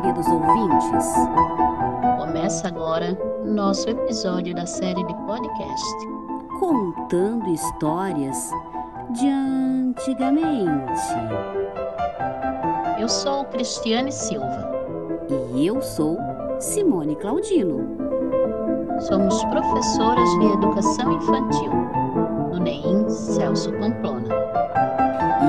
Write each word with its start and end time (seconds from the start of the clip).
queridos 0.00 0.26
ouvintes. 0.28 1.14
Começa 2.18 2.68
agora 2.68 3.18
nosso 3.44 3.88
episódio 3.88 4.54
da 4.54 4.64
série 4.64 5.04
de 5.04 5.14
podcast 5.26 6.08
Contando 6.58 7.48
histórias 7.50 8.50
de 9.10 9.28
antigamente. 9.28 11.02
Eu 12.98 13.08
sou 13.08 13.44
Cristiane 13.46 14.10
Silva. 14.10 14.70
E 15.54 15.66
eu 15.66 15.82
sou 15.82 16.18
Simone 16.58 17.16
Claudino. 17.16 17.86
Somos 19.00 19.44
professoras 19.44 20.28
de 20.38 20.46
educação 20.46 21.12
infantil 21.12 21.72
no 22.50 22.58
NEIM 22.58 23.08
Celso 23.08 23.72
Pamplona. 23.72 24.28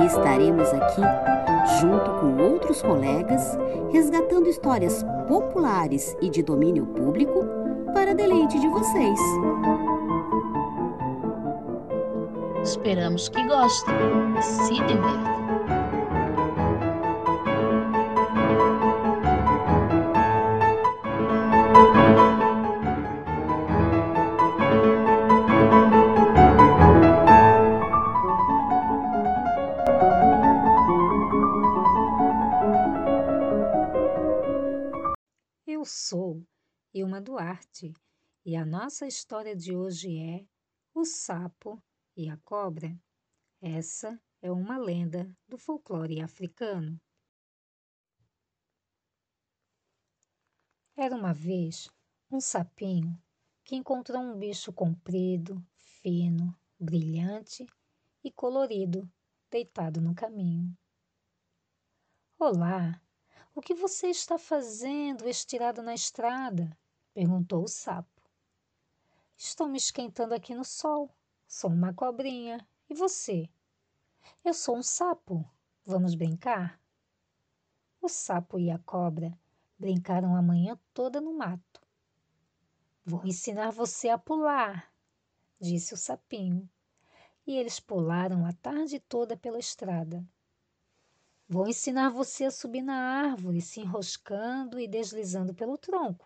E 0.01 0.05
estaremos 0.05 0.67
aqui 0.73 1.01
junto 1.81 2.11
com 2.19 2.37
outros 2.37 2.81
colegas 2.81 3.57
resgatando 3.91 4.47
histórias 4.47 5.03
populares 5.27 6.15
e 6.21 6.29
de 6.29 6.43
domínio 6.43 6.85
público 6.85 7.43
para 7.93 8.13
deleite 8.13 8.59
de 8.59 8.67
vocês. 8.67 9.19
Esperamos 12.61 13.27
que 13.29 13.43
gostem 13.47 13.95
e 14.37 14.41
se 14.43 14.73
divirtam. 14.73 15.40
Sou 35.91 36.41
Ilma 36.93 37.19
Duarte 37.19 37.93
e 38.45 38.55
a 38.55 38.65
nossa 38.65 39.05
história 39.05 39.53
de 39.53 39.75
hoje 39.75 40.17
é 40.17 40.45
O 40.93 41.03
Sapo 41.03 41.83
e 42.15 42.29
a 42.29 42.37
Cobra. 42.37 42.97
Essa 43.61 44.19
é 44.41 44.49
uma 44.49 44.77
lenda 44.77 45.29
do 45.49 45.57
folclore 45.57 46.21
africano. 46.21 46.99
Era 50.95 51.13
uma 51.13 51.33
vez 51.33 51.89
um 52.31 52.39
sapinho 52.39 53.21
que 53.65 53.75
encontrou 53.75 54.21
um 54.21 54.37
bicho 54.37 54.71
comprido, 54.71 55.61
fino, 55.75 56.57
brilhante 56.79 57.67
e 58.23 58.31
colorido 58.31 59.11
deitado 59.49 59.99
no 59.99 60.15
caminho. 60.15 60.73
Olá, 62.39 62.99
o 63.53 63.61
que 63.61 63.73
você 63.73 64.07
está 64.07 64.37
fazendo 64.37 65.27
estirado 65.27 65.81
na 65.81 65.93
estrada? 65.93 66.77
perguntou 67.13 67.63
o 67.63 67.67
sapo. 67.67 68.21
Estou 69.37 69.67
me 69.67 69.77
esquentando 69.77 70.33
aqui 70.33 70.55
no 70.55 70.63
sol. 70.63 71.09
Sou 71.47 71.69
uma 71.69 71.93
cobrinha. 71.93 72.65
E 72.89 72.93
você? 72.93 73.49
Eu 74.43 74.53
sou 74.53 74.77
um 74.77 74.83
sapo. 74.83 75.43
Vamos 75.85 76.15
brincar? 76.15 76.79
O 78.01 78.07
sapo 78.07 78.57
e 78.57 78.71
a 78.71 78.79
cobra 78.79 79.37
brincaram 79.77 80.35
a 80.35 80.41
manhã 80.41 80.79
toda 80.93 81.19
no 81.19 81.33
mato. 81.33 81.81
Vou 83.03 83.25
ensinar 83.25 83.71
você 83.71 84.09
a 84.09 84.17
pular, 84.17 84.93
disse 85.59 85.93
o 85.93 85.97
sapinho. 85.97 86.69
E 87.45 87.57
eles 87.57 87.79
pularam 87.79 88.45
a 88.45 88.53
tarde 88.53 88.99
toda 88.99 89.35
pela 89.35 89.57
estrada. 89.57 90.23
Vou 91.53 91.67
ensinar 91.67 92.07
você 92.07 92.45
a 92.45 92.49
subir 92.49 92.81
na 92.81 92.95
árvore, 92.95 93.59
se 93.59 93.81
enroscando 93.81 94.79
e 94.79 94.87
deslizando 94.87 95.53
pelo 95.53 95.77
tronco, 95.77 96.25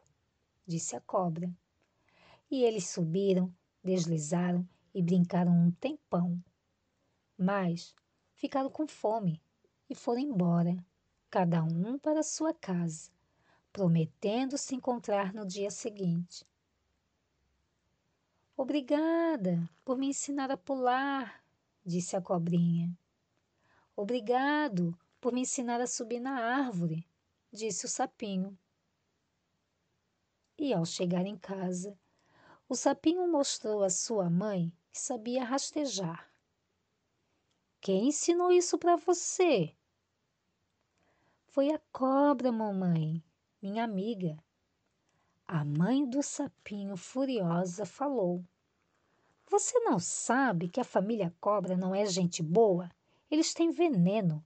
disse 0.68 0.96
a 0.96 1.02
cobra. 1.02 1.52
E 2.48 2.64
eles 2.64 2.90
subiram, 2.90 3.52
deslizaram 3.84 4.70
e 4.94 5.02
brincaram 5.02 5.52
um 5.52 5.72
tempão. 5.72 6.40
Mas 7.36 7.96
ficaram 8.36 8.70
com 8.70 8.88
fome 8.88 9.42
e 9.90 9.96
foram 9.96 10.20
embora, 10.20 10.78
cada 11.28 11.64
um 11.64 11.98
para 11.98 12.22
sua 12.22 12.54
casa, 12.54 13.10
prometendo 13.74 14.60
se 14.60 14.76
encontrar 14.76 15.34
no 15.34 15.44
dia 15.44 15.72
seguinte. 15.72 16.46
Obrigada 18.56 19.68
por 19.84 19.98
me 19.98 20.06
ensinar 20.10 20.52
a 20.52 20.56
pular, 20.56 21.44
disse 21.84 22.16
a 22.16 22.22
cobrinha. 22.22 22.96
Obrigado 23.96 24.96
por 25.26 25.34
me 25.34 25.42
ensinar 25.42 25.82
a 25.82 25.88
subir 25.88 26.20
na 26.20 26.36
árvore, 26.36 27.04
disse 27.52 27.84
o 27.88 27.90
sapinho. 27.90 28.56
E 30.56 30.72
ao 30.72 30.86
chegar 30.86 31.26
em 31.26 31.36
casa, 31.36 31.98
o 32.70 32.76
sapinho 32.76 33.28
mostrou 33.28 33.82
à 33.82 33.90
sua 33.90 34.30
mãe 34.30 34.72
que 34.92 35.00
sabia 35.00 35.44
rastejar. 35.44 36.32
Quem 37.82 38.10
ensinou 38.10 38.52
isso 38.52 38.78
para 38.78 38.98
você? 38.98 39.76
Foi 41.48 41.72
a 41.72 41.82
cobra, 41.92 42.52
mamãe, 42.52 43.24
minha 43.60 43.84
amiga. 43.84 44.38
A 45.48 45.66
mãe 45.66 46.08
do 46.08 46.22
sapinho, 46.22 46.96
furiosa, 46.96 47.84
falou: 47.84 48.46
Você 49.48 49.80
não 49.80 49.98
sabe 49.98 50.70
que 50.70 50.80
a 50.80 50.86
família 50.86 51.36
cobra 51.42 51.76
não 51.76 51.96
é 51.96 52.06
gente 52.06 52.44
boa? 52.44 52.92
Eles 53.28 53.56
têm 53.56 53.72
veneno. 53.72 54.46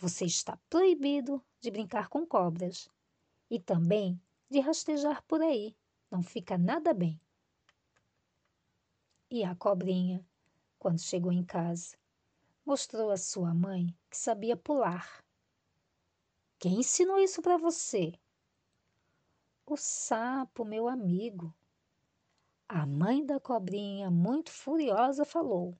Você 0.00 0.24
está 0.24 0.56
proibido 0.70 1.44
de 1.60 1.70
brincar 1.70 2.08
com 2.08 2.26
cobras 2.26 2.88
e 3.50 3.60
também 3.60 4.18
de 4.48 4.58
rastejar 4.58 5.22
por 5.24 5.42
aí. 5.42 5.76
Não 6.10 6.22
fica 6.22 6.56
nada 6.56 6.94
bem. 6.94 7.20
E 9.30 9.44
a 9.44 9.54
cobrinha, 9.54 10.26
quando 10.78 11.02
chegou 11.02 11.30
em 11.30 11.44
casa, 11.44 11.98
mostrou 12.64 13.10
à 13.10 13.18
sua 13.18 13.52
mãe 13.52 13.94
que 14.08 14.16
sabia 14.16 14.56
pular. 14.56 15.22
Quem 16.58 16.80
ensinou 16.80 17.18
isso 17.18 17.42
para 17.42 17.58
você? 17.58 18.14
O 19.66 19.76
sapo, 19.76 20.64
meu 20.64 20.88
amigo. 20.88 21.54
A 22.66 22.86
mãe 22.86 23.22
da 23.22 23.38
cobrinha, 23.38 24.10
muito 24.10 24.50
furiosa, 24.50 25.26
falou: 25.26 25.76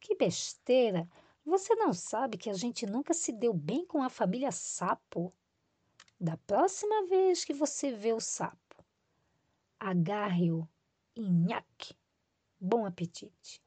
Que 0.00 0.16
besteira! 0.16 1.06
Você 1.44 1.74
não 1.74 1.92
sabe 1.92 2.38
que 2.38 2.48
a 2.48 2.54
gente 2.54 2.86
nunca 2.86 3.12
se 3.12 3.30
deu 3.30 3.52
bem 3.52 3.84
com 3.84 4.02
a 4.02 4.08
família 4.08 4.50
sapo? 4.50 5.32
Da 6.18 6.38
próxima 6.38 7.06
vez 7.06 7.44
que 7.44 7.52
você 7.52 7.92
vê 7.92 8.12
o 8.14 8.20
sapo, 8.20 8.82
agarre-o 9.78 10.66
e 11.14 11.20
nhaque. 11.28 11.94
Bom 12.58 12.86
apetite. 12.86 13.62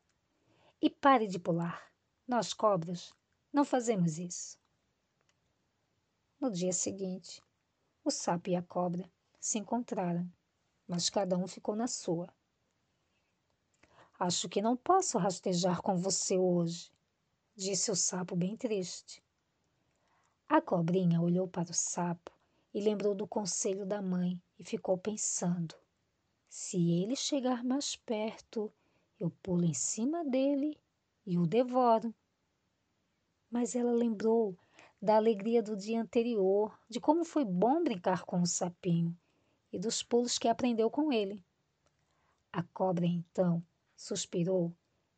E 0.82 0.90
pare 0.90 1.28
de 1.28 1.38
pular. 1.38 1.92
Nós, 2.28 2.54
cobras, 2.54 3.14
não 3.54 3.64
fazemos 3.64 4.18
isso. 4.18 4.58
No 6.40 6.50
dia 6.50 6.74
seguinte, 6.74 7.44
o 8.04 8.10
sapo 8.10 8.50
e 8.50 8.56
a 8.56 8.64
cobra 8.64 9.10
se 9.40 9.60
encontraram, 9.60 10.28
mas 10.88 11.10
cada 11.10 11.38
um 11.38 11.48
ficou 11.48 11.76
na 11.76 11.88
sua. 11.88 12.28
Acho 14.20 14.50
que 14.50 14.62
não 14.62 14.76
posso 14.76 15.20
rastejar 15.20 15.82
com 15.82 15.96
você 15.96 16.38
hoje, 16.38 16.92
disse 17.58 17.90
o 17.90 17.96
sapo 17.96 18.36
bem 18.36 18.56
triste. 18.56 19.24
A 20.48 20.62
cobrinha 20.62 21.20
olhou 21.20 21.48
para 21.48 21.72
o 21.72 21.74
sapo 21.74 22.32
e 22.72 22.80
lembrou 22.80 23.16
do 23.16 23.26
conselho 23.28 23.84
da 23.84 24.00
mãe 24.00 24.40
e 24.60 24.64
ficou 24.64 24.96
pensando: 24.96 25.74
se 26.48 26.78
ele 26.92 27.16
chegar 27.16 27.64
mais 27.64 27.96
perto, 27.96 28.72
eu 29.20 29.32
pulo 29.42 29.66
em 29.66 29.74
cima 29.74 30.24
dele 30.24 30.78
e 31.26 31.36
o 31.36 31.48
devoro. 31.48 32.14
Mas 33.50 33.76
ela 33.76 33.92
lembrou 33.92 34.56
da 35.02 35.16
alegria 35.16 35.64
do 35.64 35.76
dia 35.76 36.00
anterior, 36.00 36.78
de 36.88 37.00
como 37.00 37.26
foi 37.26 37.44
bom 37.44 37.84
brincar 37.84 38.24
com 38.24 38.40
o 38.40 38.46
sapinho 38.46 39.18
e 39.74 39.80
dos 39.80 40.04
pulos 40.04 40.38
que 40.38 40.48
aprendeu 40.48 40.92
com 40.92 41.12
ele. 41.12 41.44
A 42.54 42.62
cobra 42.62 43.08
então 43.08 43.64
suspirou 43.96 44.72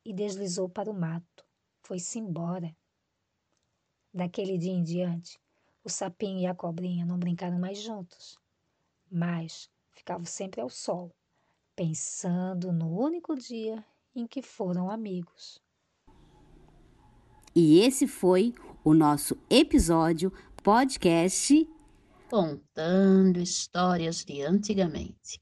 e 0.05 0.13
deslizou 0.13 0.69
para 0.69 0.89
o 0.89 0.93
mato. 0.93 1.48
Foi-se 1.89 2.19
embora. 2.19 2.71
Daquele 4.13 4.59
dia 4.59 4.71
em 4.71 4.83
diante, 4.83 5.39
o 5.83 5.89
sapinho 5.89 6.37
e 6.37 6.45
a 6.45 6.53
cobrinha 6.53 7.03
não 7.03 7.17
brincaram 7.17 7.57
mais 7.57 7.81
juntos, 7.81 8.37
mas 9.11 9.71
ficavam 9.89 10.23
sempre 10.23 10.61
ao 10.61 10.69
sol, 10.69 11.11
pensando 11.75 12.71
no 12.71 12.95
único 12.95 13.33
dia 13.33 13.83
em 14.15 14.27
que 14.27 14.43
foram 14.43 14.91
amigos. 14.91 15.59
E 17.55 17.79
esse 17.79 18.05
foi 18.05 18.53
o 18.83 18.93
nosso 18.93 19.35
episódio 19.49 20.31
podcast 20.61 21.67
Contando 22.29 23.39
histórias 23.39 24.23
de 24.23 24.43
antigamente. 24.43 25.41